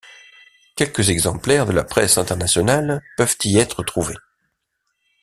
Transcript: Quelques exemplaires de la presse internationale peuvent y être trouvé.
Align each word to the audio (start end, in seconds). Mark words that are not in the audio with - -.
Quelques 0.75 1.11
exemplaires 1.11 1.67
de 1.67 1.73
la 1.73 1.83
presse 1.83 2.17
internationale 2.17 3.03
peuvent 3.17 3.37
y 3.43 3.59
être 3.59 3.83
trouvé. 3.83 4.15